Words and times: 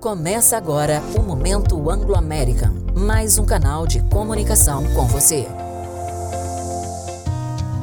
Começa 0.00 0.56
agora 0.56 1.02
o 1.14 1.20
Momento 1.20 1.90
Anglo-American, 1.90 2.70
mais 2.96 3.36
um 3.36 3.44
canal 3.44 3.86
de 3.86 4.02
comunicação 4.04 4.82
com 4.94 5.04
você. 5.04 5.46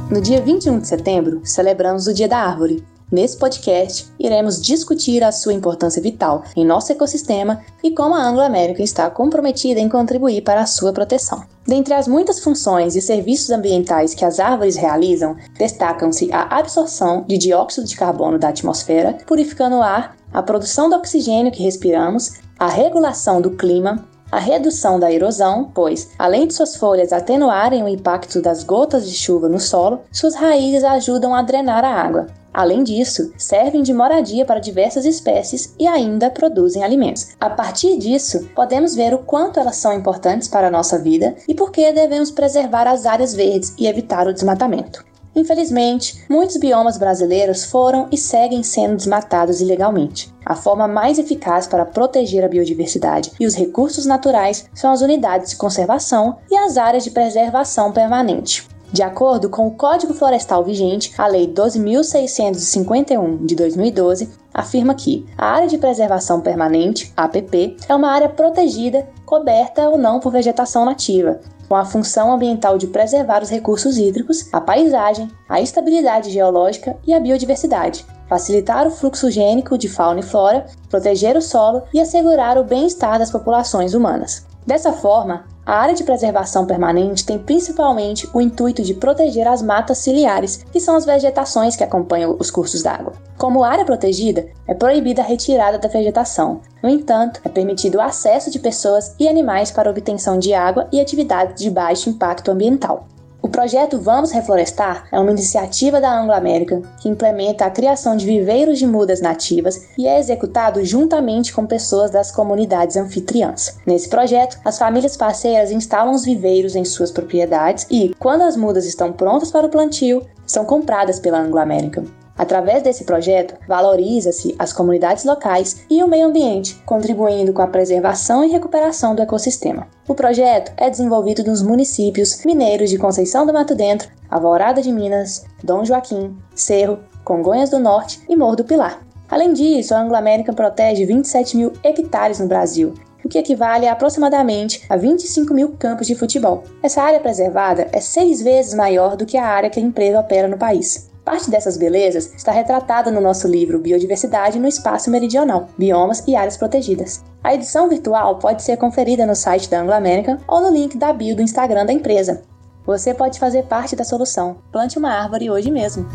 No 0.09 0.19
dia 0.19 0.41
21 0.41 0.79
de 0.79 0.87
setembro, 0.87 1.41
celebramos 1.43 2.07
o 2.07 2.13
Dia 2.15 2.27
da 2.27 2.39
Árvore. 2.39 2.83
Nesse 3.11 3.37
podcast, 3.37 4.11
iremos 4.19 4.59
discutir 4.59 5.23
a 5.23 5.31
sua 5.31 5.53
importância 5.53 6.01
vital 6.01 6.43
em 6.55 6.65
nosso 6.65 6.91
ecossistema 6.91 7.61
e 7.83 7.91
como 7.91 8.15
a 8.15 8.23
Anglo-American 8.23 8.83
está 8.83 9.07
comprometida 9.11 9.79
em 9.79 9.87
contribuir 9.87 10.41
para 10.41 10.61
a 10.61 10.65
sua 10.65 10.91
proteção. 10.91 11.43
Dentre 11.67 11.93
as 11.93 12.07
muitas 12.07 12.39
funções 12.39 12.95
e 12.95 13.01
serviços 13.01 13.51
ambientais 13.51 14.15
que 14.15 14.25
as 14.25 14.39
árvores 14.39 14.75
realizam, 14.75 15.37
destacam-se 15.55 16.33
a 16.33 16.57
absorção 16.57 17.23
de 17.27 17.37
dióxido 17.37 17.85
de 17.85 17.95
carbono 17.95 18.39
da 18.39 18.49
atmosfera, 18.49 19.19
purificando 19.27 19.75
o 19.75 19.83
ar 19.83 20.17
a 20.37 20.43
produção 20.43 20.87
do 20.87 20.95
oxigênio 20.95 21.51
que 21.51 21.63
respiramos, 21.63 22.33
a 22.59 22.67
regulação 22.67 23.41
do 23.41 23.57
clima, 23.57 24.05
a 24.31 24.37
redução 24.37 24.99
da 24.99 25.11
erosão, 25.11 25.71
pois, 25.73 26.11
além 26.19 26.45
de 26.45 26.53
suas 26.53 26.75
folhas 26.75 27.11
atenuarem 27.11 27.81
o 27.81 27.87
impacto 27.87 28.39
das 28.39 28.63
gotas 28.63 29.09
de 29.09 29.15
chuva 29.15 29.49
no 29.49 29.59
solo, 29.59 30.01
suas 30.11 30.35
raízes 30.35 30.83
ajudam 30.83 31.33
a 31.33 31.41
drenar 31.41 31.83
a 31.83 31.89
água. 31.89 32.27
Além 32.53 32.83
disso, 32.83 33.33
servem 33.35 33.81
de 33.81 33.91
moradia 33.91 34.45
para 34.45 34.59
diversas 34.59 35.05
espécies 35.05 35.73
e 35.79 35.87
ainda 35.87 36.29
produzem 36.29 36.83
alimentos. 36.83 37.29
A 37.39 37.49
partir 37.49 37.97
disso, 37.97 38.47
podemos 38.53 38.93
ver 38.93 39.15
o 39.15 39.19
quanto 39.23 39.59
elas 39.59 39.77
são 39.77 39.91
importantes 39.91 40.47
para 40.47 40.67
a 40.67 40.71
nossa 40.71 40.99
vida 40.99 41.35
e 41.47 41.55
por 41.55 41.71
que 41.71 41.91
devemos 41.91 42.29
preservar 42.29 42.85
as 42.87 43.07
áreas 43.07 43.33
verdes 43.33 43.73
e 43.75 43.87
evitar 43.87 44.27
o 44.27 44.33
desmatamento. 44.33 45.03
Infelizmente, 45.37 46.25
muitos 46.27 46.57
biomas 46.57 46.97
brasileiros 46.97 47.65
foram 47.65 48.07
e 48.11 48.17
seguem 48.17 48.63
sendo 48.63 48.95
desmatados 48.95 49.61
ilegalmente. 49.61 50.33
A 50.43 50.55
forma 50.55 50.87
mais 50.87 51.19
eficaz 51.19 51.67
para 51.67 51.85
proteger 51.85 52.43
a 52.43 52.47
biodiversidade 52.47 53.31
e 53.39 53.45
os 53.45 53.53
recursos 53.53 54.07
naturais 54.07 54.67
são 54.73 54.91
as 54.91 55.01
unidades 55.01 55.51
de 55.51 55.55
conservação 55.55 56.37
e 56.49 56.57
as 56.57 56.75
áreas 56.75 57.03
de 57.03 57.11
preservação 57.11 57.91
permanente. 57.91 58.67
De 58.91 59.03
acordo 59.03 59.47
com 59.47 59.67
o 59.67 59.75
Código 59.75 60.13
Florestal 60.13 60.63
vigente, 60.63 61.13
a 61.19 61.27
Lei 61.27 61.45
12.651 61.45 63.45
de 63.45 63.55
2012 63.55 64.29
afirma 64.51 64.95
que 64.95 65.23
a 65.37 65.45
área 65.45 65.67
de 65.67 65.77
preservação 65.77 66.41
permanente, 66.41 67.13
APP, 67.15 67.77
é 67.87 67.93
uma 67.93 68.09
área 68.09 68.29
protegida, 68.29 69.07
coberta 69.23 69.87
ou 69.87 69.99
não 69.99 70.19
por 70.19 70.31
vegetação 70.31 70.83
nativa, 70.83 71.39
com 71.67 71.75
a 71.75 71.85
função 71.85 72.31
ambiental 72.31 72.77
de 72.77 72.87
preservar 72.87 73.43
os 73.43 73.49
recursos 73.49 73.97
hídricos, 73.97 74.47
a 74.53 74.61
paisagem, 74.61 75.29
a 75.47 75.61
estabilidade 75.61 76.31
geológica 76.31 76.95
e 77.05 77.13
a 77.13 77.19
biodiversidade, 77.19 78.05
facilitar 78.27 78.87
o 78.87 78.91
fluxo 78.91 79.29
gênico 79.29 79.77
de 79.77 79.87
fauna 79.87 80.19
e 80.19 80.23
flora, 80.23 80.65
proteger 80.89 81.35
o 81.35 81.41
solo 81.41 81.83
e 81.93 81.99
assegurar 81.99 82.57
o 82.57 82.63
bem-estar 82.63 83.19
das 83.19 83.31
populações 83.31 83.93
humanas. 83.93 84.45
Dessa 84.67 84.91
forma, 84.91 85.45
a 85.65 85.75
área 85.75 85.95
de 85.95 86.03
preservação 86.03 86.65
permanente 86.65 87.25
tem 87.25 87.39
principalmente 87.39 88.29
o 88.33 88.41
intuito 88.41 88.81
de 88.81 88.93
proteger 88.93 89.47
as 89.47 89.61
matas 89.61 89.99
ciliares, 89.99 90.65
que 90.73 90.81
são 90.81 90.97
as 90.97 91.05
vegetações 91.05 91.77
que 91.77 91.85
acompanham 91.85 92.35
os 92.37 92.51
cursos 92.51 92.83
d'água. 92.83 93.13
Como 93.37 93.63
área 93.63 93.85
protegida, 93.85 94.45
é 94.67 94.73
proibida 94.73 95.21
a 95.21 95.25
retirada 95.25 95.77
da 95.77 95.87
vegetação. 95.87 96.59
No 96.83 96.89
entanto, 96.89 97.39
é 97.45 97.49
permitido 97.49 97.95
o 97.95 98.01
acesso 98.01 98.51
de 98.51 98.59
pessoas 98.59 99.15
e 99.17 99.25
animais 99.25 99.71
para 99.71 99.89
obtenção 99.89 100.37
de 100.37 100.53
água 100.53 100.85
e 100.91 100.99
atividades 100.99 101.63
de 101.63 101.69
baixo 101.69 102.09
impacto 102.09 102.51
ambiental. 102.51 103.07
O 103.47 103.49
projeto 103.49 103.97
Vamos 103.97 104.31
Reflorestar 104.31 105.07
é 105.09 105.17
uma 105.17 105.31
iniciativa 105.31 106.01
da 106.01 106.11
Anglo-América 106.11 106.81
que 106.99 107.07
implementa 107.07 107.63
a 107.63 107.69
criação 107.69 108.17
de 108.17 108.25
viveiros 108.25 108.77
de 108.77 108.85
mudas 108.85 109.21
nativas 109.21 109.87
e 109.97 110.05
é 110.05 110.19
executado 110.19 110.83
juntamente 110.83 111.53
com 111.53 111.65
pessoas 111.65 112.11
das 112.11 112.29
comunidades 112.29 112.97
anfitriãs. 112.97 113.77
Nesse 113.85 114.09
projeto, 114.09 114.59
as 114.65 114.77
famílias 114.77 115.15
parceiras 115.15 115.71
instalam 115.71 116.13
os 116.13 116.25
viveiros 116.25 116.75
em 116.75 116.83
suas 116.83 117.09
propriedades 117.09 117.87
e, 117.89 118.13
quando 118.19 118.41
as 118.41 118.57
mudas 118.57 118.85
estão 118.85 119.13
prontas 119.13 119.49
para 119.49 119.65
o 119.65 119.69
plantio, 119.69 120.27
são 120.45 120.65
compradas 120.65 121.17
pela 121.17 121.39
Anglo-América. 121.39 122.03
Através 122.37 122.83
desse 122.83 123.03
projeto, 123.03 123.55
valoriza-se 123.67 124.55
as 124.59 124.71
comunidades 124.71 125.25
locais 125.25 125.83
e 125.89 126.03
o 126.03 126.07
meio 126.07 126.27
ambiente, 126.27 126.75
contribuindo 126.85 127.51
com 127.51 127.61
a 127.61 127.67
preservação 127.67 128.43
e 128.43 128.49
recuperação 128.49 129.15
do 129.15 129.21
ecossistema. 129.21 129.87
O 130.07 130.13
projeto 130.13 130.71
é 130.77 130.89
desenvolvido 130.89 131.43
nos 131.43 131.63
municípios 131.63 132.43
mineiros 132.45 132.89
de 132.91 132.97
Conceição 132.97 133.45
do 133.45 133.53
Mato 133.53 133.73
Dentro, 133.73 134.09
Alvorada 134.29 134.81
de 134.81 134.91
Minas, 134.91 135.45
Dom 135.63 135.83
Joaquim, 135.83 136.37
Cerro, 136.53 136.99
Congonhas 137.23 137.71
do 137.71 137.79
Norte 137.79 138.21
e 138.29 138.35
Morro 138.35 138.57
do 138.57 138.63
Pilar. 138.63 139.01
Além 139.29 139.51
disso, 139.51 139.93
a 139.93 139.99
Anglo-América 139.99 140.53
protege 140.53 141.05
27 141.05 141.57
mil 141.57 141.73
hectares 141.83 142.39
no 142.39 142.47
Brasil, 142.47 142.93
o 143.25 143.27
que 143.27 143.37
equivale 143.37 143.87
a 143.87 143.91
aproximadamente 143.91 144.85
a 144.89 144.95
25 144.95 145.53
mil 145.53 145.75
campos 145.77 146.07
de 146.07 146.15
futebol. 146.15 146.63
Essa 146.81 147.01
área 147.01 147.19
preservada 147.19 147.87
é 147.91 147.99
seis 147.99 148.41
vezes 148.41 148.73
maior 148.73 149.17
do 149.17 149.25
que 149.25 149.37
a 149.37 149.45
área 149.45 149.69
que 149.69 149.79
a 149.79 149.83
empresa 149.83 150.19
opera 150.19 150.47
no 150.47 150.57
país. 150.57 151.09
Parte 151.27 151.51
dessas 151.51 151.75
belezas 151.75 152.33
está 152.37 152.53
retratada 152.53 153.11
no 153.11 153.19
nosso 153.19 153.49
livro 153.49 153.79
Biodiversidade 153.79 154.57
no 154.57 154.65
Espaço 154.65 155.11
Meridional, 155.11 155.67
Biomas 155.77 156.23
e 156.25 156.37
Áreas 156.37 156.55
Protegidas. 156.55 157.21
A 157.43 157.53
edição 157.53 157.89
virtual 157.89 158.39
pode 158.39 158.63
ser 158.63 158.77
conferida 158.77 159.25
no 159.25 159.35
site 159.35 159.69
da 159.69 159.81
Anglo 159.81 159.91
American 159.91 160.37
ou 160.47 160.61
no 160.61 160.71
link 160.71 160.97
da 160.97 161.11
bio 161.11 161.35
do 161.35 161.41
Instagram 161.41 161.85
da 161.85 161.91
empresa. 161.91 162.43
Você 162.85 163.13
pode 163.13 163.39
fazer 163.39 163.63
parte 163.63 163.93
da 163.93 164.05
solução. 164.05 164.59
Plante 164.71 164.97
uma 164.97 165.11
árvore 165.11 165.49
hoje 165.49 165.69
mesmo. 165.69 166.07